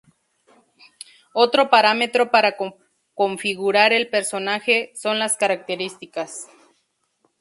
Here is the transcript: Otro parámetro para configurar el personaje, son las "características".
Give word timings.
Otro 1.35 1.69
parámetro 1.69 2.31
para 2.31 2.55
configurar 3.13 3.93
el 3.93 4.09
personaje, 4.09 4.91
son 4.95 5.19
las 5.19 5.37
"características". 5.37 6.47